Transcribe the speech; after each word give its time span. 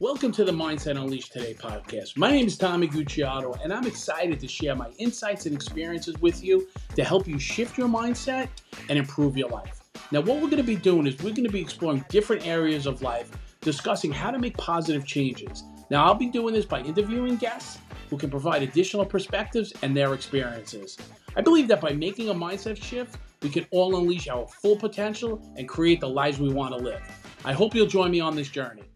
Welcome 0.00 0.32
to 0.32 0.44
the 0.44 0.52
Mindset 0.52 0.96
Unleashed 0.96 1.34
Today 1.34 1.52
podcast. 1.52 2.16
My 2.16 2.30
name 2.30 2.46
is 2.46 2.56
Tommy 2.56 2.88
Gucciato, 2.88 3.62
and 3.62 3.70
I'm 3.70 3.86
excited 3.86 4.40
to 4.40 4.48
share 4.48 4.74
my 4.74 4.88
insights 4.96 5.44
and 5.44 5.54
experiences 5.54 6.16
with 6.22 6.42
you 6.42 6.66
to 6.96 7.04
help 7.04 7.28
you 7.28 7.38
shift 7.38 7.76
your 7.76 7.86
mindset 7.86 8.48
and 8.88 8.98
improve 8.98 9.36
your 9.36 9.50
life. 9.50 9.82
Now, 10.10 10.20
what 10.20 10.36
we're 10.36 10.48
going 10.48 10.56
to 10.56 10.62
be 10.62 10.74
doing 10.74 11.06
is 11.06 11.18
we're 11.18 11.34
going 11.34 11.44
to 11.44 11.52
be 11.52 11.60
exploring 11.60 12.02
different 12.08 12.46
areas 12.46 12.86
of 12.86 13.02
life, 13.02 13.30
discussing 13.60 14.10
how 14.10 14.30
to 14.30 14.38
make 14.38 14.56
positive 14.56 15.04
changes. 15.04 15.64
Now, 15.90 16.06
I'll 16.06 16.14
be 16.14 16.30
doing 16.30 16.54
this 16.54 16.64
by 16.64 16.80
interviewing 16.80 17.36
guests 17.36 17.76
who 18.08 18.16
can 18.16 18.30
provide 18.30 18.62
additional 18.62 19.04
perspectives 19.04 19.74
and 19.82 19.94
their 19.94 20.14
experiences. 20.14 20.96
I 21.36 21.42
believe 21.42 21.68
that 21.68 21.82
by 21.82 21.92
making 21.92 22.30
a 22.30 22.34
mindset 22.34 22.82
shift, 22.82 23.18
we 23.42 23.50
can 23.50 23.66
all 23.70 23.94
unleash 23.98 24.28
our 24.28 24.48
full 24.48 24.76
potential 24.76 25.46
and 25.58 25.68
create 25.68 26.00
the 26.00 26.08
lives 26.08 26.38
we 26.38 26.50
want 26.50 26.72
to 26.72 26.78
live. 26.82 27.02
I 27.44 27.52
hope 27.52 27.74
you'll 27.74 27.86
join 27.86 28.10
me 28.10 28.20
on 28.20 28.34
this 28.34 28.48
journey. 28.48 28.89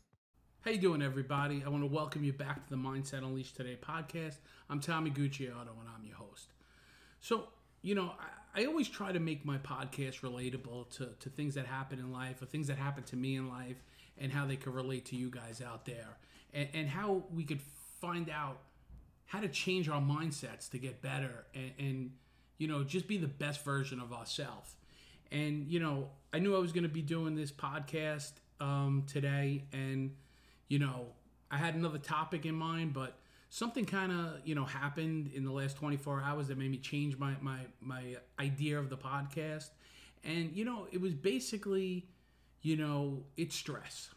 How 0.65 0.71
you 0.71 0.79
doing, 0.79 1.03
everybody? 1.03 1.63
I 1.63 1.69
want 1.69 1.83
to 1.83 1.95
welcome 1.95 2.25
you 2.25 2.33
back 2.33 2.65
to 2.65 2.71
the 2.71 2.77
Mindset 2.77 3.19
Unleashed 3.19 3.55
Today 3.55 3.77
podcast. 3.79 4.37
I'm 4.71 4.81
Tommy 4.81 5.11
Gucciato, 5.11 5.51
and 5.51 5.91
I'm 5.95 6.07
your 6.07 6.17
host. 6.17 6.55
So, 7.21 7.49
you 7.83 7.95
know, 7.95 8.13
I, 8.55 8.63
I, 8.63 8.65
always 8.65 8.89
try 8.89 9.13
to 9.13 9.21
make 9.21 9.45
my 9.45 9.59
podcast 9.59 10.21
relatable 10.21 10.89
to, 10.97 11.11
to 11.21 11.29
things 11.29 11.55
that 11.57 11.67
happen 11.67 11.99
in 11.99 12.11
life 12.11 12.41
or 12.41 12.47
things 12.47 12.69
that 12.69 12.79
happen 12.79 13.05
to 13.05 13.17
me 13.17 13.37
in 13.37 13.47
life 13.47 13.77
and 14.17 14.33
how 14.33 14.47
they 14.47 14.57
could 14.57 14.73
relate 14.73 15.05
to 15.07 15.17
you 15.17 15.29
guys 15.29 15.61
out 15.61 15.85
there 15.85 16.17
and, 16.55 16.67
and 16.73 16.89
how 16.89 17.25
we 17.31 17.45
could 17.45 17.61
find 18.01 18.31
out 18.31 18.61
how 19.27 19.41
to 19.41 19.49
change 19.49 19.91
our 19.91 20.01
mindsets 20.01 20.71
to 20.71 20.79
get 20.79 21.03
better 21.03 21.45
and, 21.55 21.73
and 21.79 22.11
you 22.57 22.69
know, 22.69 22.83
just 22.83 23.07
be 23.07 23.19
the 23.19 23.29
best 23.29 23.63
version 23.67 24.01
of 24.01 24.15
ourselves. 24.15 24.77
And, 25.31 25.71
you 25.71 25.79
know, 25.79 26.09
I 26.33 26.39
knew 26.39 26.57
I 26.57 26.59
was 26.59 26.73
going 26.73 26.85
to 26.85 26.89
be 26.89 27.03
doing 27.03 27.35
this 27.35 27.53
podcast 27.53 28.33
um, 28.61 29.05
today 29.07 29.65
and– 29.71 30.13
you 30.69 30.79
know, 30.79 31.07
I 31.51 31.59
had 31.59 31.75
another 31.75 31.99
topic 31.99 32.47
in 32.47 32.55
mind, 32.55 32.93
but 32.93 33.19
something 33.51 33.85
kind 33.85 34.11
of 34.11 34.41
you 34.45 34.55
know 34.55 34.65
happened 34.65 35.31
in 35.35 35.45
the 35.45 35.53
last 35.53 35.77
24 35.77 36.23
hours 36.23 36.49
that 36.49 36.59
made 36.59 36.71
me 36.71 36.79
change 36.79 37.17
my 37.19 37.35
my 37.41 37.61
my 37.81 38.17
idea 38.39 38.79
of 38.79 38.91
the 38.91 38.97
podcast. 38.97 39.71
And 40.25 40.53
you 40.55 40.65
know 40.65 40.89
it 40.91 41.01
was 41.01 41.15
basically 41.15 42.07
you 42.63 42.77
know 42.77 43.25
it's 43.37 43.55
stress 43.55 44.11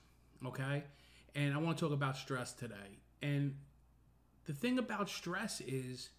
okay? 0.46 0.84
And 1.36 1.54
i 1.54 1.58
want 1.58 1.78
to 1.78 1.86
talk 1.86 1.94
about 1.94 2.18
stress 2.18 2.54
today. 2.54 3.00
And 3.22 3.56
the 4.46 4.54
thing 4.54 4.80
about 4.80 5.10
stress 5.10 5.62
is 5.62 6.10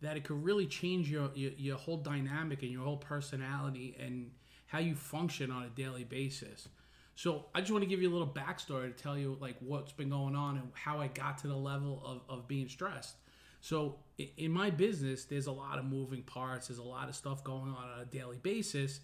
that 0.00 0.16
it 0.16 0.24
could 0.24 0.42
really 0.44 0.66
change 0.66 1.10
your, 1.10 1.30
your, 1.34 1.52
your 1.56 1.76
whole 1.76 1.96
dynamic 1.96 2.62
and 2.62 2.70
your 2.70 2.84
whole 2.84 2.96
personality 2.96 3.96
and 3.98 4.30
how 4.66 4.78
you 4.78 4.94
function 4.94 5.50
on 5.50 5.62
a 5.64 5.68
daily 5.68 6.04
basis 6.04 6.68
so 7.14 7.46
I 7.54 7.60
just 7.60 7.70
want 7.70 7.84
to 7.84 7.88
give 7.88 8.02
you 8.02 8.10
a 8.10 8.12
little 8.12 8.26
backstory 8.26 8.94
to 8.94 9.02
tell 9.02 9.16
you 9.16 9.36
like 9.40 9.56
what's 9.60 9.92
been 9.92 10.10
going 10.10 10.34
on 10.34 10.56
and 10.56 10.68
how 10.74 11.00
I 11.00 11.06
got 11.08 11.38
to 11.38 11.48
the 11.48 11.56
level 11.56 12.02
of, 12.04 12.20
of 12.28 12.48
being 12.48 12.68
stressed. 12.68 13.16
So 13.60 13.96
in 14.36 14.50
my 14.50 14.70
business, 14.70 15.24
there's 15.24 15.46
a 15.46 15.52
lot 15.52 15.78
of 15.78 15.84
moving 15.84 16.22
parts. 16.22 16.68
There's 16.68 16.78
a 16.78 16.82
lot 16.82 17.08
of 17.08 17.14
stuff 17.14 17.42
going 17.42 17.70
on 17.70 17.88
on 17.94 18.00
a 18.00 18.04
daily 18.04 18.36
basis, 18.36 19.00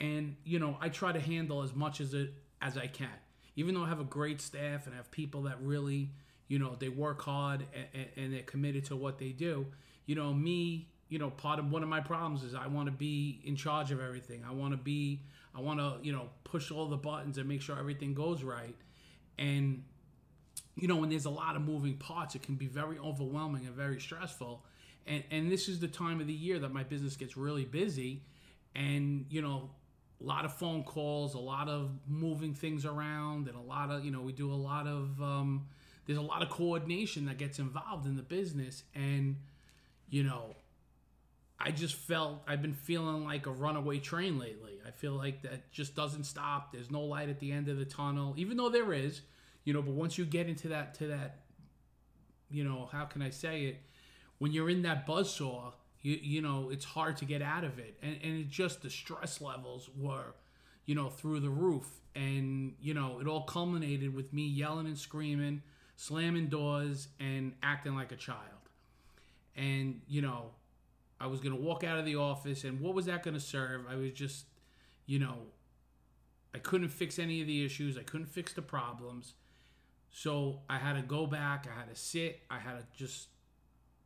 and 0.00 0.36
you 0.44 0.58
know 0.58 0.76
I 0.80 0.88
try 0.88 1.12
to 1.12 1.20
handle 1.20 1.62
as 1.62 1.74
much 1.74 2.00
as 2.00 2.14
it 2.14 2.32
as 2.60 2.76
I 2.76 2.86
can. 2.86 3.08
Even 3.54 3.74
though 3.74 3.84
I 3.84 3.88
have 3.88 4.00
a 4.00 4.04
great 4.04 4.40
staff 4.40 4.86
and 4.86 4.94
I 4.94 4.96
have 4.96 5.10
people 5.10 5.42
that 5.42 5.60
really, 5.60 6.10
you 6.48 6.58
know, 6.58 6.74
they 6.78 6.88
work 6.88 7.20
hard 7.22 7.66
and, 7.94 8.06
and 8.16 8.32
they're 8.32 8.42
committed 8.42 8.86
to 8.86 8.96
what 8.96 9.18
they 9.18 9.30
do. 9.30 9.66
You 10.06 10.14
know, 10.14 10.32
me, 10.32 10.88
you 11.12 11.18
know, 11.18 11.28
part 11.28 11.58
of 11.58 11.70
one 11.70 11.82
of 11.82 11.90
my 11.90 12.00
problems 12.00 12.42
is 12.42 12.54
I 12.54 12.68
want 12.68 12.86
to 12.86 12.92
be 12.92 13.42
in 13.44 13.54
charge 13.54 13.90
of 13.90 14.00
everything. 14.00 14.42
I 14.48 14.52
want 14.52 14.72
to 14.72 14.78
be 14.78 15.20
I 15.54 15.60
want 15.60 15.78
to, 15.78 15.96
you 16.02 16.10
know, 16.10 16.30
push 16.42 16.70
all 16.70 16.86
the 16.86 16.96
buttons 16.96 17.36
and 17.36 17.46
make 17.46 17.60
sure 17.60 17.78
everything 17.78 18.14
goes 18.14 18.42
right. 18.42 18.74
And, 19.38 19.84
you 20.74 20.88
know, 20.88 20.96
when 20.96 21.10
there's 21.10 21.26
a 21.26 21.30
lot 21.30 21.54
of 21.54 21.60
moving 21.60 21.98
parts, 21.98 22.34
it 22.34 22.42
can 22.42 22.54
be 22.54 22.66
very 22.66 22.98
overwhelming 22.98 23.66
and 23.66 23.74
very 23.74 24.00
stressful. 24.00 24.64
And, 25.06 25.22
and 25.30 25.52
this 25.52 25.68
is 25.68 25.80
the 25.80 25.88
time 25.88 26.22
of 26.22 26.26
the 26.26 26.32
year 26.32 26.58
that 26.60 26.72
my 26.72 26.82
business 26.82 27.14
gets 27.14 27.36
really 27.36 27.66
busy. 27.66 28.22
And, 28.74 29.26
you 29.28 29.42
know, 29.42 29.68
a 30.18 30.24
lot 30.24 30.46
of 30.46 30.54
phone 30.54 30.82
calls, 30.82 31.34
a 31.34 31.38
lot 31.38 31.68
of 31.68 31.90
moving 32.08 32.54
things 32.54 32.86
around, 32.86 33.48
and 33.48 33.56
a 33.58 33.60
lot 33.60 33.90
of, 33.90 34.02
you 34.02 34.10
know, 34.10 34.22
we 34.22 34.32
do 34.32 34.50
a 34.50 34.54
lot 34.56 34.86
of, 34.86 35.20
um, 35.20 35.66
there's 36.06 36.18
a 36.18 36.22
lot 36.22 36.40
of 36.40 36.48
coordination 36.48 37.26
that 37.26 37.36
gets 37.36 37.58
involved 37.58 38.06
in 38.06 38.16
the 38.16 38.22
business. 38.22 38.84
And, 38.94 39.36
you 40.08 40.22
know, 40.22 40.56
I 41.64 41.70
just 41.70 41.94
felt 41.94 42.42
I've 42.46 42.60
been 42.60 42.74
feeling 42.74 43.24
like 43.24 43.46
a 43.46 43.50
runaway 43.50 43.98
train 43.98 44.38
lately. 44.38 44.80
I 44.86 44.90
feel 44.90 45.12
like 45.12 45.42
that 45.42 45.70
just 45.70 45.94
doesn't 45.94 46.24
stop. 46.24 46.72
There's 46.72 46.90
no 46.90 47.02
light 47.02 47.28
at 47.28 47.38
the 47.38 47.52
end 47.52 47.68
of 47.68 47.78
the 47.78 47.84
tunnel, 47.84 48.34
even 48.36 48.56
though 48.56 48.68
there 48.68 48.92
is, 48.92 49.22
you 49.64 49.72
know. 49.72 49.80
But 49.80 49.94
once 49.94 50.18
you 50.18 50.24
get 50.24 50.48
into 50.48 50.68
that, 50.68 50.94
to 50.94 51.06
that, 51.08 51.40
you 52.50 52.64
know, 52.64 52.88
how 52.90 53.04
can 53.04 53.22
I 53.22 53.30
say 53.30 53.64
it? 53.64 53.80
When 54.38 54.52
you're 54.52 54.68
in 54.68 54.82
that 54.82 55.06
buzz 55.06 55.32
saw, 55.32 55.72
you 56.00 56.18
you 56.20 56.42
know, 56.42 56.70
it's 56.70 56.84
hard 56.84 57.16
to 57.18 57.24
get 57.24 57.42
out 57.42 57.62
of 57.62 57.78
it, 57.78 57.96
and 58.02 58.18
and 58.22 58.40
it 58.40 58.50
just 58.50 58.82
the 58.82 58.90
stress 58.90 59.40
levels 59.40 59.88
were, 59.96 60.34
you 60.84 60.96
know, 60.96 61.10
through 61.10 61.40
the 61.40 61.50
roof, 61.50 61.88
and 62.16 62.74
you 62.80 62.92
know, 62.92 63.20
it 63.20 63.28
all 63.28 63.42
culminated 63.42 64.12
with 64.12 64.32
me 64.32 64.46
yelling 64.46 64.86
and 64.86 64.98
screaming, 64.98 65.62
slamming 65.96 66.48
doors, 66.48 67.06
and 67.20 67.52
acting 67.62 67.94
like 67.94 68.10
a 68.10 68.16
child, 68.16 68.68
and 69.54 70.00
you 70.08 70.22
know 70.22 70.50
I 71.22 71.26
was 71.26 71.40
going 71.40 71.54
to 71.54 71.60
walk 71.60 71.84
out 71.84 71.98
of 71.98 72.04
the 72.04 72.16
office, 72.16 72.64
and 72.64 72.80
what 72.80 72.94
was 72.94 73.06
that 73.06 73.22
going 73.22 73.34
to 73.34 73.40
serve? 73.40 73.82
I 73.88 73.94
was 73.94 74.10
just, 74.10 74.46
you 75.06 75.20
know, 75.20 75.38
I 76.52 76.58
couldn't 76.58 76.88
fix 76.88 77.18
any 77.18 77.40
of 77.40 77.46
the 77.46 77.64
issues, 77.64 77.96
I 77.96 78.02
couldn't 78.02 78.26
fix 78.26 78.52
the 78.52 78.62
problems. 78.62 79.34
So 80.10 80.60
I 80.68 80.78
had 80.78 80.96
to 80.96 81.02
go 81.02 81.26
back, 81.26 81.66
I 81.72 81.78
had 81.78 81.88
to 81.88 81.98
sit, 81.98 82.40
I 82.50 82.58
had 82.58 82.78
to 82.78 82.84
just 82.92 83.28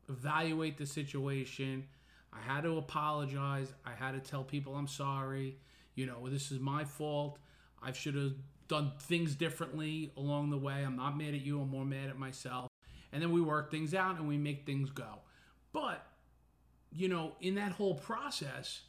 evaluate 0.08 0.76
the 0.76 0.86
situation. 0.86 1.84
I 2.32 2.52
had 2.52 2.64
to 2.64 2.76
apologize. 2.76 3.72
I 3.84 3.92
had 3.92 4.12
to 4.12 4.20
tell 4.20 4.44
people 4.44 4.74
I'm 4.74 4.86
sorry. 4.86 5.56
You 5.94 6.06
know, 6.06 6.28
this 6.28 6.52
is 6.52 6.60
my 6.60 6.84
fault. 6.84 7.38
I 7.82 7.92
should 7.92 8.14
have 8.14 8.34
done 8.68 8.92
things 9.00 9.34
differently 9.34 10.12
along 10.16 10.50
the 10.50 10.58
way. 10.58 10.84
I'm 10.84 10.96
not 10.96 11.16
mad 11.16 11.34
at 11.34 11.40
you. 11.40 11.60
I'm 11.60 11.70
more 11.70 11.84
mad 11.84 12.10
at 12.10 12.18
myself. 12.18 12.68
And 13.12 13.22
then 13.22 13.32
we 13.32 13.40
work 13.40 13.70
things 13.70 13.94
out 13.94 14.18
and 14.18 14.28
we 14.28 14.36
make 14.36 14.66
things 14.66 14.90
go. 14.90 15.20
But 15.72 16.06
you 16.96 17.08
know, 17.08 17.36
in 17.40 17.54
that 17.56 17.72
whole 17.72 17.94
process, 17.94 18.82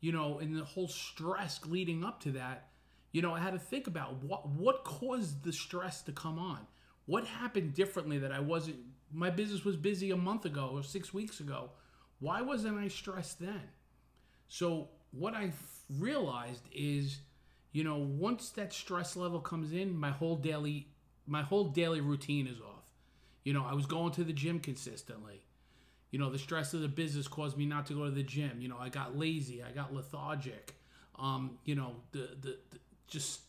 you 0.00 0.10
know, 0.10 0.38
in 0.38 0.54
the 0.54 0.64
whole 0.64 0.88
stress 0.88 1.60
leading 1.66 2.02
up 2.02 2.20
to 2.22 2.32
that, 2.32 2.68
you 3.12 3.22
know, 3.22 3.34
I 3.34 3.40
had 3.40 3.52
to 3.52 3.58
think 3.58 3.86
about 3.86 4.22
what 4.22 4.48
what 4.48 4.84
caused 4.84 5.44
the 5.44 5.52
stress 5.52 6.02
to 6.02 6.12
come 6.12 6.38
on. 6.38 6.66
What 7.04 7.24
happened 7.24 7.74
differently 7.74 8.18
that 8.18 8.32
I 8.32 8.40
wasn't 8.40 8.78
my 9.12 9.30
business 9.30 9.64
was 9.64 9.76
busy 9.76 10.10
a 10.10 10.16
month 10.16 10.44
ago 10.44 10.70
or 10.72 10.82
6 10.82 11.14
weeks 11.14 11.40
ago. 11.40 11.70
Why 12.18 12.40
wasn't 12.40 12.78
I 12.78 12.88
stressed 12.88 13.40
then? 13.40 13.62
So, 14.48 14.88
what 15.12 15.34
I 15.34 15.52
realized 15.98 16.64
is, 16.72 17.18
you 17.72 17.84
know, 17.84 17.98
once 17.98 18.50
that 18.50 18.72
stress 18.72 19.16
level 19.16 19.40
comes 19.40 19.72
in, 19.72 19.96
my 19.96 20.10
whole 20.10 20.36
daily 20.36 20.88
my 21.26 21.42
whole 21.42 21.64
daily 21.64 22.00
routine 22.00 22.46
is 22.46 22.60
off. 22.60 22.84
You 23.44 23.52
know, 23.52 23.64
I 23.64 23.74
was 23.74 23.86
going 23.86 24.12
to 24.12 24.24
the 24.24 24.32
gym 24.32 24.60
consistently. 24.60 25.45
You 26.10 26.18
know, 26.18 26.30
the 26.30 26.38
stress 26.38 26.72
of 26.72 26.80
the 26.80 26.88
business 26.88 27.28
caused 27.28 27.56
me 27.58 27.66
not 27.66 27.86
to 27.86 27.94
go 27.94 28.04
to 28.04 28.10
the 28.10 28.22
gym. 28.22 28.60
You 28.60 28.68
know, 28.68 28.78
I 28.78 28.88
got 28.88 29.18
lazy, 29.18 29.62
I 29.62 29.72
got 29.72 29.92
lethargic. 29.92 30.74
Um, 31.18 31.58
you 31.64 31.74
know, 31.74 31.96
the, 32.12 32.28
the, 32.40 32.58
the 32.70 32.78
just 33.08 33.40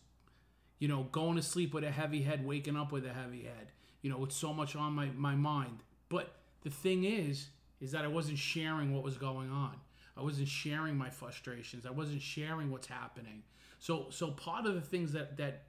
you 0.80 0.88
know, 0.88 1.08
going 1.12 1.36
to 1.36 1.42
sleep 1.42 1.74
with 1.74 1.84
a 1.84 1.92
heavy 1.92 2.22
head, 2.22 2.46
waking 2.46 2.78
up 2.78 2.92
with 2.92 3.06
a 3.06 3.14
heavy 3.14 3.44
head. 3.44 3.72
You 4.02 4.12
know, 4.12 4.18
with 4.18 4.32
so 4.32 4.54
much 4.54 4.76
on 4.76 4.94
my, 4.94 5.08
my 5.16 5.36
mind. 5.36 5.80
But 6.08 6.34
the 6.64 6.70
thing 6.70 7.04
is, 7.04 7.48
is 7.82 7.92
that 7.92 8.06
I 8.06 8.08
wasn't 8.08 8.38
sharing 8.38 8.94
what 8.94 9.04
was 9.04 9.18
going 9.18 9.52
on. 9.52 9.76
I 10.16 10.22
wasn't 10.22 10.48
sharing 10.48 10.98
my 10.98 11.10
frustrations. 11.10 11.86
I 11.86 11.92
wasn't 11.92 12.22
sharing 12.22 12.72
what's 12.72 12.88
happening. 12.88 13.44
So 13.80 14.08
so 14.10 14.32
part 14.32 14.66
of 14.66 14.74
the 14.74 14.82
things 14.82 15.12
that 15.14 15.38
that 15.38 15.64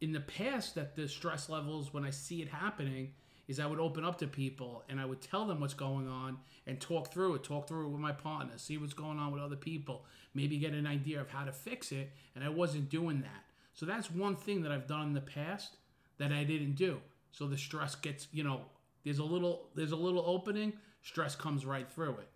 in 0.00 0.12
the 0.12 0.20
past 0.20 0.74
that 0.76 0.94
the 0.94 1.08
stress 1.08 1.48
levels 1.48 1.92
when 1.92 2.04
I 2.04 2.10
see 2.10 2.42
it 2.42 2.48
happening 2.48 3.12
is 3.48 3.58
I 3.58 3.66
would 3.66 3.80
open 3.80 4.04
up 4.04 4.18
to 4.18 4.26
people 4.26 4.84
and 4.88 5.00
I 5.00 5.04
would 5.04 5.20
tell 5.20 5.46
them 5.46 5.60
what's 5.60 5.74
going 5.74 6.08
on 6.08 6.38
and 6.66 6.80
talk 6.80 7.12
through 7.12 7.34
it, 7.34 7.44
talk 7.44 7.68
through 7.68 7.86
it 7.86 7.90
with 7.90 8.00
my 8.00 8.12
partner, 8.12 8.52
see 8.56 8.78
what's 8.78 8.94
going 8.94 9.18
on 9.18 9.32
with 9.32 9.42
other 9.42 9.56
people, 9.56 10.04
maybe 10.34 10.58
get 10.58 10.72
an 10.72 10.86
idea 10.86 11.20
of 11.20 11.28
how 11.28 11.44
to 11.44 11.52
fix 11.52 11.92
it. 11.92 12.12
And 12.34 12.44
I 12.44 12.48
wasn't 12.48 12.88
doing 12.88 13.20
that. 13.22 13.44
So 13.74 13.86
that's 13.86 14.10
one 14.10 14.36
thing 14.36 14.62
that 14.62 14.72
I've 14.72 14.86
done 14.86 15.08
in 15.08 15.12
the 15.12 15.20
past 15.20 15.76
that 16.18 16.32
I 16.32 16.44
didn't 16.44 16.74
do. 16.74 17.00
So 17.32 17.46
the 17.46 17.58
stress 17.58 17.94
gets, 17.94 18.28
you 18.32 18.44
know, 18.44 18.62
there's 19.04 19.18
a 19.18 19.24
little 19.24 19.68
there's 19.74 19.92
a 19.92 19.96
little 19.96 20.22
opening, 20.26 20.74
stress 21.02 21.34
comes 21.34 21.66
right 21.66 21.90
through 21.90 22.12
it. 22.12 22.28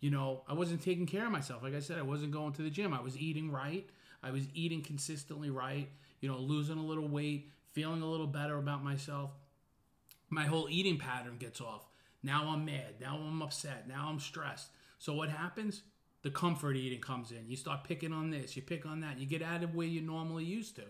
You 0.00 0.10
know, 0.10 0.42
I 0.48 0.54
wasn't 0.54 0.82
taking 0.82 1.06
care 1.06 1.26
of 1.26 1.32
myself. 1.32 1.62
Like 1.62 1.74
I 1.74 1.80
said, 1.80 1.98
I 1.98 2.02
wasn't 2.02 2.32
going 2.32 2.52
to 2.54 2.62
the 2.62 2.70
gym. 2.70 2.92
I 2.92 3.00
was 3.00 3.16
eating 3.18 3.50
right. 3.50 3.88
I 4.22 4.30
was 4.30 4.46
eating 4.54 4.82
consistently 4.82 5.50
right, 5.50 5.88
you 6.20 6.28
know, 6.28 6.38
losing 6.38 6.78
a 6.78 6.82
little 6.82 7.08
weight, 7.08 7.50
feeling 7.72 8.00
a 8.00 8.06
little 8.06 8.26
better 8.26 8.56
about 8.56 8.82
myself 8.82 9.30
my 10.30 10.44
whole 10.44 10.68
eating 10.70 10.98
pattern 10.98 11.36
gets 11.38 11.60
off. 11.60 11.86
Now 12.22 12.48
I'm 12.48 12.64
mad. 12.64 12.94
Now 13.00 13.16
I'm 13.16 13.42
upset. 13.42 13.86
Now 13.86 14.08
I'm 14.08 14.18
stressed. 14.18 14.68
So 14.98 15.12
what 15.14 15.28
happens? 15.28 15.82
The 16.22 16.30
comfort 16.30 16.76
eating 16.76 17.00
comes 17.00 17.30
in. 17.30 17.48
You 17.48 17.56
start 17.56 17.84
picking 17.84 18.12
on 18.12 18.30
this, 18.30 18.56
you 18.56 18.62
pick 18.62 18.86
on 18.86 19.00
that, 19.00 19.18
you 19.18 19.26
get 19.26 19.42
out 19.42 19.62
of 19.62 19.74
where 19.74 19.86
you're 19.86 20.02
normally 20.02 20.44
used 20.44 20.74
to. 20.76 20.84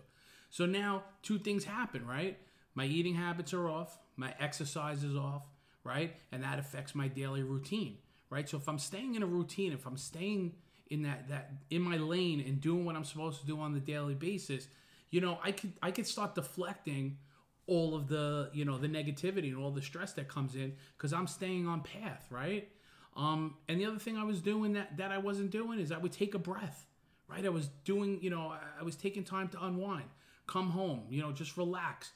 So 0.48 0.64
now 0.64 1.02
two 1.22 1.40
things 1.40 1.64
happen, 1.64 2.06
right? 2.06 2.38
My 2.76 2.84
eating 2.84 3.16
habits 3.16 3.52
are 3.52 3.68
off, 3.68 3.98
my 4.16 4.32
exercise 4.38 5.02
is 5.02 5.16
off, 5.16 5.42
right? 5.82 6.14
And 6.30 6.44
that 6.44 6.60
affects 6.60 6.94
my 6.94 7.08
daily 7.08 7.42
routine, 7.42 7.98
right? 8.30 8.48
So 8.48 8.58
if 8.58 8.68
I'm 8.68 8.78
staying 8.78 9.16
in 9.16 9.24
a 9.24 9.26
routine, 9.26 9.72
if 9.72 9.86
I'm 9.86 9.96
staying 9.96 10.54
in 10.90 11.02
that 11.02 11.28
that 11.28 11.50
in 11.70 11.82
my 11.82 11.96
lane 11.96 12.40
and 12.40 12.60
doing 12.60 12.84
what 12.84 12.94
I'm 12.94 13.04
supposed 13.04 13.40
to 13.40 13.46
do 13.46 13.58
on 13.58 13.72
the 13.72 13.80
daily 13.80 14.14
basis, 14.14 14.68
you 15.10 15.20
know, 15.20 15.40
I 15.42 15.50
could 15.50 15.72
I 15.82 15.90
could 15.90 16.06
start 16.06 16.36
deflecting 16.36 17.18
all 17.66 17.94
of 17.94 18.08
the 18.08 18.50
you 18.52 18.64
know 18.64 18.78
the 18.78 18.88
negativity 18.88 19.48
and 19.48 19.56
all 19.56 19.70
the 19.70 19.82
stress 19.82 20.12
that 20.14 20.28
comes 20.28 20.54
in 20.54 20.74
because 20.96 21.12
I'm 21.12 21.26
staying 21.26 21.66
on 21.66 21.80
path, 21.80 22.26
right? 22.30 22.68
Um, 23.16 23.56
and 23.68 23.80
the 23.80 23.86
other 23.86 23.98
thing 23.98 24.16
I 24.16 24.24
was 24.24 24.40
doing 24.40 24.72
that 24.74 24.96
that 24.98 25.10
I 25.10 25.18
wasn't 25.18 25.50
doing 25.50 25.78
is 25.78 25.92
I 25.92 25.98
would 25.98 26.12
take 26.12 26.34
a 26.34 26.38
breath, 26.38 26.86
right? 27.28 27.44
I 27.44 27.48
was 27.48 27.68
doing 27.84 28.18
you 28.22 28.30
know 28.30 28.52
I 28.78 28.82
was 28.82 28.96
taking 28.96 29.24
time 29.24 29.48
to 29.48 29.64
unwind, 29.64 30.08
come 30.46 30.70
home, 30.70 31.04
you 31.08 31.22
know, 31.22 31.32
just 31.32 31.56
relax 31.56 32.12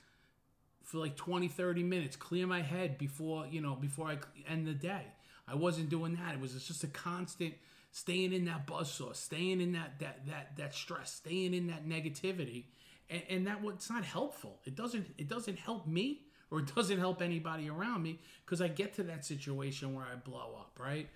for 0.88 0.96
like 0.96 1.16
20 1.16 1.48
30 1.48 1.82
minutes 1.82 2.16
clear 2.16 2.46
my 2.46 2.62
head 2.62 2.96
before 2.96 3.46
you 3.46 3.60
know 3.60 3.74
before 3.74 4.06
i 4.08 4.16
end 4.48 4.66
the 4.66 4.72
day 4.72 5.02
i 5.46 5.54
wasn't 5.54 5.86
doing 5.90 6.14
that 6.14 6.32
it 6.32 6.40
was 6.40 6.52
just 6.66 6.82
a 6.82 6.86
constant 6.86 7.52
staying 7.92 8.32
in 8.32 8.46
that 8.46 8.66
buzzsaw 8.66 9.14
staying 9.14 9.60
in 9.60 9.72
that 9.72 9.98
that 9.98 10.26
that 10.26 10.56
that 10.56 10.74
stress 10.74 11.12
staying 11.12 11.52
in 11.52 11.66
that 11.66 11.86
negativity 11.86 12.64
and, 13.10 13.22
and 13.28 13.46
that 13.46 13.62
what's 13.62 13.90
not 13.90 14.04
helpful 14.04 14.60
it 14.64 14.74
doesn't 14.74 15.06
it 15.18 15.28
doesn't 15.28 15.58
help 15.58 15.86
me 15.86 16.22
or 16.50 16.60
it 16.60 16.74
doesn't 16.74 16.98
help 16.98 17.20
anybody 17.20 17.68
around 17.68 18.02
me 18.02 18.18
because 18.44 18.60
i 18.60 18.68
get 18.68 18.94
to 18.94 19.02
that 19.02 19.24
situation 19.24 19.94
where 19.94 20.04
i 20.04 20.16
blow 20.16 20.56
up 20.58 20.78
right 20.80 21.08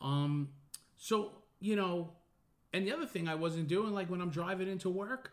um 0.00 0.48
so 0.96 1.32
you 1.60 1.76
know 1.76 2.10
and 2.72 2.86
the 2.86 2.92
other 2.92 3.06
thing 3.06 3.28
i 3.28 3.34
wasn't 3.34 3.66
doing 3.68 3.92
like 3.92 4.10
when 4.10 4.20
i'm 4.20 4.30
driving 4.30 4.68
into 4.68 4.88
work 4.88 5.32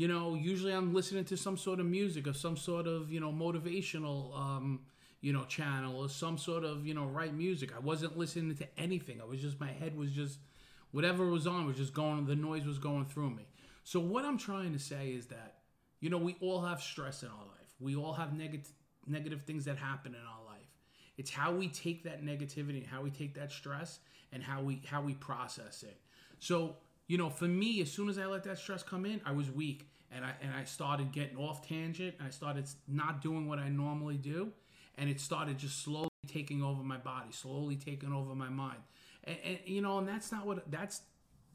you 0.00 0.08
know, 0.08 0.34
usually 0.34 0.72
I'm 0.72 0.94
listening 0.94 1.26
to 1.26 1.36
some 1.36 1.58
sort 1.58 1.78
of 1.78 1.84
music 1.84 2.26
or 2.26 2.32
some 2.32 2.56
sort 2.56 2.86
of, 2.86 3.12
you 3.12 3.20
know, 3.20 3.30
motivational, 3.30 4.34
um, 4.34 4.80
you 5.20 5.30
know, 5.30 5.44
channel 5.44 6.00
or 6.00 6.08
some 6.08 6.38
sort 6.38 6.64
of, 6.64 6.86
you 6.86 6.94
know, 6.94 7.04
right 7.04 7.34
music. 7.34 7.76
I 7.76 7.80
wasn't 7.80 8.16
listening 8.16 8.56
to 8.56 8.68
anything. 8.78 9.20
I 9.20 9.26
was 9.26 9.42
just, 9.42 9.60
my 9.60 9.70
head 9.70 9.94
was 9.94 10.10
just, 10.12 10.38
whatever 10.92 11.26
was 11.26 11.46
on 11.46 11.66
was 11.66 11.76
just 11.76 11.92
going, 11.92 12.24
the 12.24 12.34
noise 12.34 12.64
was 12.64 12.78
going 12.78 13.04
through 13.04 13.28
me. 13.28 13.46
So 13.84 14.00
what 14.00 14.24
I'm 14.24 14.38
trying 14.38 14.72
to 14.72 14.78
say 14.78 15.10
is 15.10 15.26
that, 15.26 15.58
you 16.00 16.10
know, 16.10 16.18
we 16.18 16.36
all 16.40 16.62
have 16.62 16.80
stress 16.80 17.22
in 17.22 17.28
our 17.28 17.46
life. 17.46 17.74
We 17.78 17.96
all 17.96 18.12
have 18.12 18.36
negative, 18.36 18.72
negative 19.06 19.42
things 19.42 19.64
that 19.64 19.76
happen 19.76 20.14
in 20.14 20.20
our 20.20 20.44
life. 20.46 20.60
It's 21.16 21.30
how 21.30 21.52
we 21.52 21.68
take 21.68 22.04
that 22.04 22.24
negativity, 22.24 22.78
and 22.78 22.86
how 22.86 23.02
we 23.02 23.10
take 23.10 23.34
that 23.34 23.52
stress, 23.52 23.98
and 24.32 24.42
how 24.42 24.62
we 24.62 24.82
how 24.86 25.02
we 25.02 25.14
process 25.14 25.82
it. 25.82 26.00
So 26.38 26.76
you 27.08 27.18
know, 27.18 27.28
for 27.28 27.46
me, 27.48 27.80
as 27.82 27.90
soon 27.90 28.08
as 28.08 28.18
I 28.18 28.26
let 28.26 28.44
that 28.44 28.58
stress 28.58 28.82
come 28.82 29.04
in, 29.04 29.20
I 29.26 29.32
was 29.32 29.50
weak 29.50 29.90
and 30.12 30.24
I 30.24 30.32
and 30.40 30.52
I 30.54 30.64
started 30.64 31.12
getting 31.12 31.36
off 31.36 31.66
tangent. 31.66 32.14
and 32.18 32.28
I 32.28 32.30
started 32.30 32.68
not 32.88 33.20
doing 33.20 33.48
what 33.48 33.58
I 33.58 33.68
normally 33.68 34.16
do, 34.16 34.52
and 34.96 35.10
it 35.10 35.20
started 35.20 35.58
just 35.58 35.82
slowly 35.82 36.08
taking 36.26 36.62
over 36.62 36.82
my 36.82 36.98
body, 36.98 37.32
slowly 37.32 37.76
taking 37.76 38.12
over 38.12 38.34
my 38.34 38.48
mind. 38.48 38.78
And, 39.24 39.36
and 39.44 39.58
you 39.66 39.82
know, 39.82 39.98
and 39.98 40.08
that's 40.08 40.30
not 40.32 40.46
what 40.46 40.70
that's 40.70 41.02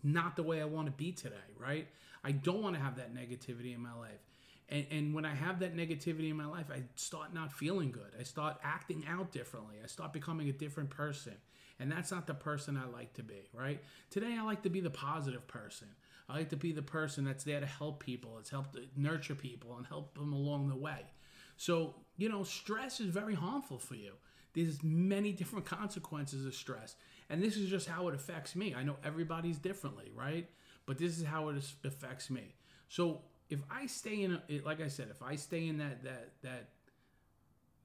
not 0.06 0.36
the 0.36 0.44
way 0.44 0.62
I 0.62 0.66
want 0.66 0.86
to 0.86 0.92
be 0.92 1.12
today, 1.12 1.36
right? 1.60 1.88
I 2.24 2.32
don't 2.32 2.62
want 2.62 2.76
to 2.76 2.82
have 2.82 2.98
that 2.98 3.14
negativity 3.14 3.74
in 3.74 3.82
my 3.82 3.94
life. 3.94 4.24
And, 4.70 4.86
and 4.92 5.14
when 5.14 5.26
I 5.26 5.34
have 5.34 5.60
that 5.60 5.76
negativity 5.76 6.30
in 6.30 6.38
my 6.38 6.46
life, 6.46 6.68
I 6.72 6.84
start 6.96 7.34
not 7.34 7.52
feeling 7.52 7.92
good. 7.92 8.12
I 8.20 8.24
start 8.24 8.58
acting 8.64 9.04
out 9.10 9.32
differently. 9.32 9.76
I 9.84 9.88
start 9.88 10.14
becoming 10.14 10.48
a 10.50 10.54
different 10.54 10.90
person. 10.90 11.34
And 11.80 11.92
that's 11.92 12.12
not 12.12 12.28
the 12.28 12.34
person 12.34 12.78
I 12.78 12.90
like 12.90 13.14
to 13.16 13.24
be, 13.24 13.50
right? 13.54 13.82
Today, 14.10 14.38
I 14.40 14.44
like 14.44 14.62
to 14.64 14.70
be 14.70 14.80
the 14.80 14.90
positive 14.90 15.46
person. 15.48 15.90
I 16.30 16.38
like 16.38 16.50
to 16.50 16.56
be 16.56 16.72
the 16.72 16.82
person 16.82 17.26
that's 17.26 17.44
there 17.44 17.60
to 17.60 17.66
help 17.66 18.04
people, 18.04 18.38
it's 18.40 18.50
help 18.50 18.72
to 18.74 18.84
nurture 18.96 19.36
people 19.36 19.76
and 19.78 19.86
help 19.86 20.16
them 20.18 20.34
along 20.34 20.70
the 20.70 20.76
way. 20.76 21.02
So, 21.58 21.96
you 22.18 22.30
know, 22.30 22.44
stress 22.44 23.00
is 23.00 23.08
very 23.08 23.36
harmful 23.36 23.78
for 23.78 23.96
you. 23.96 24.14
There's 24.56 24.82
many 24.82 25.34
different 25.34 25.66
consequences 25.66 26.46
of 26.46 26.56
stress. 26.56 26.96
And 27.30 27.44
this 27.44 27.58
is 27.58 27.70
just 27.70 27.88
how 27.88 28.08
it 28.08 28.16
affects 28.16 28.56
me. 28.56 28.74
I 28.74 28.84
know 28.84 28.96
everybody's 29.04 29.58
differently, 29.58 30.12
right? 30.16 30.50
But 30.86 30.98
this 30.98 31.20
is 31.20 31.26
how 31.26 31.50
it 31.50 31.58
affects 31.84 32.30
me. 32.30 32.56
So, 32.88 33.22
if 33.50 33.60
I 33.70 33.86
stay 33.86 34.24
in, 34.24 34.42
like 34.64 34.82
I 34.82 34.88
said, 34.88 35.10
if 35.12 35.22
I 35.22 35.36
stay 35.36 35.68
in 35.68 35.78
that 35.78 36.04
that 36.04 36.32
that, 36.42 36.70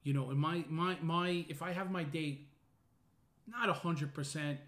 you 0.03 0.13
know, 0.13 0.31
in 0.31 0.37
my 0.37 0.63
my 0.69 0.97
my, 1.01 1.45
if 1.49 1.61
I 1.61 1.71
have 1.71 1.91
my 1.91 2.03
date, 2.03 2.47
not 3.47 3.69
a 3.69 3.73
hundred 3.73 4.13
percent, 4.13 4.59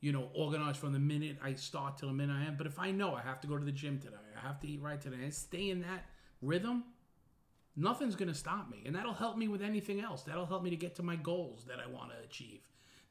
you 0.00 0.12
know, 0.12 0.28
organized 0.34 0.78
from 0.78 0.92
the 0.92 0.98
minute 0.98 1.36
I 1.42 1.54
start 1.54 1.98
till 1.98 2.08
the 2.08 2.14
minute 2.14 2.36
I 2.36 2.46
am. 2.46 2.56
But 2.56 2.66
if 2.66 2.78
I 2.78 2.90
know 2.90 3.14
I 3.14 3.20
have 3.20 3.40
to 3.42 3.46
go 3.46 3.58
to 3.58 3.64
the 3.64 3.72
gym 3.72 3.98
today, 3.98 4.16
I 4.36 4.46
have 4.46 4.60
to 4.60 4.68
eat 4.68 4.80
right 4.80 5.00
today, 5.00 5.22
and 5.22 5.34
stay 5.34 5.70
in 5.70 5.82
that 5.82 6.06
rhythm, 6.42 6.84
nothing's 7.76 8.16
gonna 8.16 8.34
stop 8.34 8.70
me, 8.70 8.82
and 8.86 8.94
that'll 8.94 9.12
help 9.12 9.36
me 9.36 9.48
with 9.48 9.62
anything 9.62 10.00
else. 10.00 10.22
That'll 10.22 10.46
help 10.46 10.62
me 10.62 10.70
to 10.70 10.76
get 10.76 10.94
to 10.96 11.02
my 11.02 11.16
goals 11.16 11.64
that 11.68 11.78
I 11.78 11.88
want 11.88 12.10
to 12.10 12.16
achieve. 12.24 12.60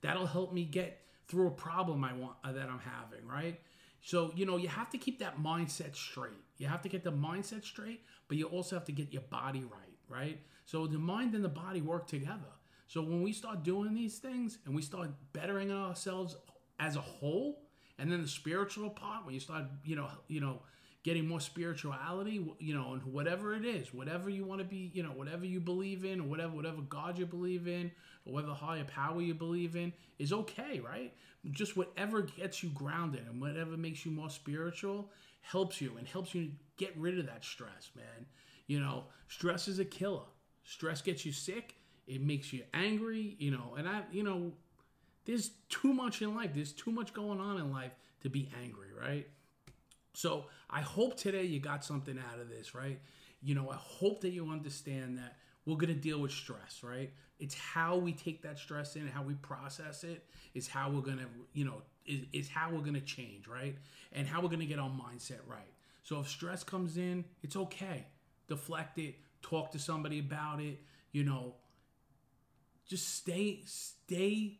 That'll 0.01 0.27
help 0.27 0.53
me 0.53 0.65
get 0.65 1.01
through 1.27 1.47
a 1.47 1.51
problem 1.51 2.03
I 2.03 2.13
want 2.13 2.37
uh, 2.43 2.51
that 2.51 2.69
I'm 2.69 2.79
having, 2.79 3.25
right? 3.27 3.59
So, 4.01 4.31
you 4.35 4.45
know, 4.45 4.57
you 4.57 4.67
have 4.67 4.89
to 4.91 4.97
keep 4.97 5.19
that 5.19 5.39
mindset 5.39 5.95
straight. 5.95 6.41
You 6.57 6.67
have 6.67 6.81
to 6.83 6.89
get 6.89 7.03
the 7.03 7.11
mindset 7.11 7.63
straight, 7.63 8.01
but 8.27 8.37
you 8.37 8.45
also 8.47 8.75
have 8.75 8.85
to 8.85 8.91
get 8.91 9.11
your 9.11 9.21
body 9.23 9.61
right, 9.61 9.97
right? 10.07 10.39
So 10.65 10.87
the 10.87 10.97
mind 10.97 11.35
and 11.35 11.43
the 11.43 11.49
body 11.49 11.81
work 11.81 12.07
together. 12.07 12.53
So 12.87 13.01
when 13.01 13.21
we 13.21 13.33
start 13.33 13.63
doing 13.63 13.93
these 13.93 14.17
things 14.17 14.57
and 14.65 14.75
we 14.75 14.81
start 14.81 15.09
bettering 15.33 15.71
ourselves 15.71 16.35
as 16.79 16.95
a 16.95 17.01
whole, 17.01 17.61
and 17.99 18.11
then 18.11 18.21
the 18.21 18.27
spiritual 18.27 18.89
part, 18.89 19.25
when 19.25 19.33
you 19.33 19.39
start, 19.39 19.65
you 19.83 19.95
know, 19.95 20.07
you 20.27 20.39
know, 20.39 20.61
getting 21.03 21.27
more 21.27 21.39
spirituality, 21.39 22.45
you 22.59 22.73
know, 22.73 22.93
and 22.93 23.03
whatever 23.03 23.55
it 23.55 23.65
is, 23.65 23.93
whatever 23.93 24.29
you 24.29 24.43
want 24.43 24.59
to 24.59 24.65
be, 24.65 24.91
you 24.93 25.01
know, 25.01 25.11
whatever 25.11 25.45
you 25.45 25.59
believe 25.59 26.03
in, 26.03 26.19
or 26.19 26.23
whatever 26.23 26.53
whatever 26.53 26.81
God 26.81 27.17
you 27.17 27.25
believe 27.25 27.67
in, 27.67 27.91
or 28.25 28.33
whatever 28.33 28.53
higher 28.53 28.83
power 28.83 29.21
you 29.21 29.33
believe 29.33 29.75
in, 29.75 29.93
is 30.17 30.33
okay, 30.33 30.79
right? 30.79 31.13
Just 31.51 31.77
whatever 31.77 32.21
gets 32.21 32.63
you 32.63 32.69
grounded 32.69 33.25
and 33.29 33.39
whatever 33.39 33.77
makes 33.77 34.05
you 34.05 34.11
more 34.11 34.29
spiritual 34.29 35.09
helps 35.41 35.79
you 35.79 35.95
and 35.97 36.07
helps 36.07 36.35
you 36.35 36.51
get 36.77 36.95
rid 36.97 37.17
of 37.17 37.25
that 37.27 37.45
stress, 37.45 37.89
man. 37.95 38.25
You 38.67 38.81
know, 38.81 39.05
stress 39.29 39.67
is 39.67 39.79
a 39.79 39.85
killer. 39.85 40.25
Stress 40.63 41.01
gets 41.01 41.25
you 41.25 41.31
sick. 41.31 41.75
It 42.07 42.21
makes 42.21 42.51
you 42.51 42.63
angry, 42.73 43.35
you 43.39 43.51
know, 43.51 43.75
and 43.77 43.87
I, 43.87 44.01
you 44.11 44.23
know, 44.23 44.51
there's 45.25 45.51
too 45.69 45.93
much 45.93 46.21
in 46.21 46.35
life. 46.35 46.51
There's 46.53 46.73
too 46.73 46.91
much 46.91 47.13
going 47.13 47.39
on 47.39 47.57
in 47.57 47.71
life 47.71 47.91
to 48.21 48.29
be 48.29 48.49
angry, 48.61 48.87
right? 48.99 49.27
So 50.19 50.47
I 50.69 50.81
hope 50.81 51.15
today 51.15 51.45
you 51.45 51.61
got 51.61 51.85
something 51.85 52.19
out 52.19 52.41
of 52.41 52.49
this, 52.49 52.75
right? 52.75 52.99
You 53.41 53.55
know, 53.55 53.69
I 53.69 53.77
hope 53.77 54.19
that 54.19 54.31
you 54.31 54.49
understand 54.49 55.17
that 55.17 55.37
we're 55.65 55.77
going 55.77 55.95
to 55.95 56.01
deal 56.01 56.19
with 56.19 56.31
stress, 56.31 56.81
right? 56.83 57.13
It's 57.39 57.55
how 57.55 57.95
we 57.95 58.11
take 58.11 58.41
that 58.41 58.59
stress 58.59 58.97
in, 58.97 59.07
how 59.07 59.23
we 59.23 59.35
process 59.35 60.03
it, 60.03 60.25
is 60.53 60.67
how 60.67 60.89
we're 60.89 61.03
going 61.03 61.19
to, 61.19 61.25
you 61.53 61.63
know, 61.63 61.83
is, 62.05 62.25
is 62.33 62.49
how 62.49 62.69
we're 62.69 62.81
going 62.81 62.95
to 62.95 62.99
change, 62.99 63.47
right? 63.47 63.77
And 64.11 64.27
how 64.27 64.41
we're 64.41 64.49
going 64.49 64.59
to 64.59 64.65
get 64.65 64.77
our 64.77 64.89
mindset 64.89 65.39
right. 65.47 65.71
So 66.03 66.19
if 66.19 66.27
stress 66.27 66.65
comes 66.65 66.97
in, 66.97 67.23
it's 67.41 67.55
okay. 67.55 68.05
Deflect 68.49 68.97
it, 68.97 69.15
talk 69.41 69.71
to 69.71 69.79
somebody 69.79 70.19
about 70.19 70.59
it, 70.59 70.81
you 71.13 71.23
know, 71.23 71.55
just 72.89 73.15
stay 73.15 73.61
stay 73.65 74.59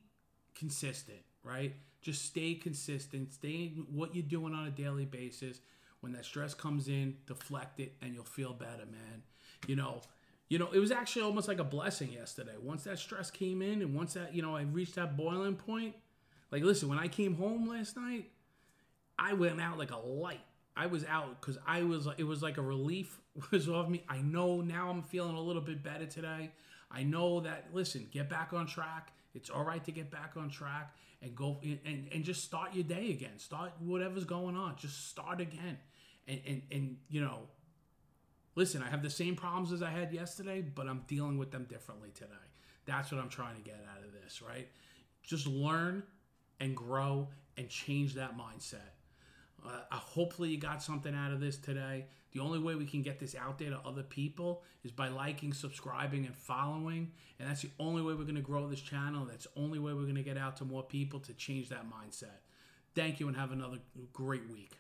consistent, 0.55 1.19
right? 1.43 1.74
Just 2.01 2.25
stay 2.25 2.56
consistent. 2.56 3.34
Stay 3.34 3.74
what 3.91 4.15
you're 4.15 4.24
doing 4.24 4.53
on 4.53 4.68
a 4.68 4.72
daily 4.72 5.06
basis. 5.06 5.60
When 6.01 6.13
that 6.13 6.24
stress 6.25 6.53
comes 6.53 6.88
in, 6.88 7.18
deflect 7.27 7.79
it, 7.79 7.94
and 8.01 8.13
you'll 8.13 8.24
feel 8.24 8.53
better, 8.53 8.86
man. 8.86 9.24
You 9.68 9.75
know, 9.75 10.01
you 10.48 10.58
know, 10.58 10.70
it 10.72 10.79
was 10.79 10.91
actually 10.91 11.24
almost 11.24 11.48
like 11.48 11.60
a 11.60 11.63
blessing 11.63 12.12
yesterday. 12.12 12.56
Once 12.62 12.86
that 12.86 13.00
stress 13.00 13.29
came 13.29 13.62
in, 13.62 13.82
and 13.82 13.94
once 13.94 14.13
that, 14.13 14.34
you 14.34 14.41
know, 14.41 14.56
I 14.56 14.62
reached 14.63 14.96
that 14.96 15.18
boiling 15.18 15.56
point. 15.56 15.96
Like, 16.51 16.63
listen, 16.63 16.89
when 16.89 16.98
I 16.98 17.08
came 17.08 17.36
home 17.36 17.68
last 17.68 17.96
night, 17.96 18.32
I 19.18 19.34
went 19.34 19.60
out 19.62 19.77
like 19.77 19.91
a 19.91 19.98
light. 19.98 20.41
I 20.75 20.88
was 20.88 21.03
out 21.06 21.39
because 21.41 21.58
I 21.68 21.84
was. 21.84 22.08
It 22.18 22.24
was 22.24 22.41
like 22.41 22.58
a 22.58 22.62
relief 22.62 23.20
was 23.51 23.70
off 23.70 23.89
me. 23.89 24.03
I 24.08 24.20
know 24.20 24.62
now 24.62 24.89
I'm 24.89 25.03
feeling 25.03 25.36
a 25.36 25.41
little 25.41 25.62
bit 25.62 25.84
better 25.84 26.06
today. 26.06 26.51
I 26.89 27.03
know 27.03 27.41
that. 27.41 27.68
Listen, 27.74 28.08
get 28.10 28.29
back 28.29 28.53
on 28.53 28.65
track. 28.65 29.12
It's 29.39 29.50
all 29.50 29.63
right 29.63 29.84
to 29.86 29.91
get 29.91 30.12
back 30.12 30.34
on 30.38 30.50
track 30.50 30.93
and 31.22 31.36
go 31.36 31.60
and, 31.63 32.08
and 32.13 32.24
just 32.24 32.43
start 32.43 32.74
your 32.74 32.84
day 32.84 33.12
again. 33.12 33.38
Start 33.38 33.72
whatever's 33.79 34.25
going 34.25 34.55
on. 34.55 34.75
Just 34.77 35.10
start 35.10 35.41
again. 35.41 35.77
And, 36.27 36.41
and, 36.46 36.62
and 36.72 36.98
you 37.10 37.22
know, 37.22 37.39
listen, 38.55 38.84
I 38.84 38.89
have 38.89 39.01
the 39.01 39.10
same 39.10 39.36
problems 39.36 39.72
as 39.72 39.81
I 39.81 39.89
had 39.89 40.13
yesterday, 40.13 40.62
but 40.62 40.88
I'm 40.88 41.03
dealing 41.08 41.38
with 41.38 41.51
them 41.51 41.65
differently 41.69 42.10
today. 42.13 42.34
That's 42.86 43.12
what 43.12 43.22
I'm 43.22 43.29
trying 43.29 43.55
to 43.55 43.62
get 43.62 43.86
out 43.96 44.03
of 44.03 44.12
this, 44.13 44.41
right? 44.41 44.67
Just 45.24 45.48
learn 45.48 46.03
and 46.60 46.75
grow 46.75 47.29
and 47.58 47.69
change 47.69 48.15
that 48.15 48.38
mindset. 48.38 48.99
Uh, 49.66 49.96
hopefully, 49.96 50.50
you 50.50 50.58
got 50.58 50.82
something 50.82 51.13
out 51.13 51.32
of 51.32 51.39
this 51.39 51.58
today. 51.58 52.06
The 52.32 52.39
only 52.39 52.60
way 52.60 52.75
we 52.75 52.86
can 52.86 53.01
get 53.01 53.20
this 53.20 53.36
out 53.36 53.58
there 53.58 53.72
to 53.72 53.80
other 53.86 54.04
people 54.04 54.63
is 54.84 54.92
by 54.92 55.08
liking, 55.08 55.54
subscribing, 55.54 56.25
and 56.25 56.36
following. 56.36 57.12
And 57.39 57.50
that's 57.50 57.62
the 57.62 57.72
only 57.80 58.01
way 58.01 58.13
we're 58.13 58.24
going 58.24 58.36
to 58.36 58.42
grow 58.42 58.68
this 58.68 58.82
channel. 58.82 59.25
That's 59.25 59.46
the 59.46 59.62
only 59.62 59.80
way 59.80 59.94
we're 59.94 60.04
going 60.04 60.16
to 60.16 60.24
get 60.24 60.38
out 60.38 60.58
to 60.58 60.66
more 60.66 60.84
people 60.84 61.20
to 61.22 61.34
change 61.34 61.70
that 61.70 61.86
mindset. 61.89 62.42
Thank 62.96 63.20
you 63.20 63.28
and 63.28 63.38
have 63.38 63.51
another 63.51 63.80
great 64.13 64.44
week. 64.50 64.74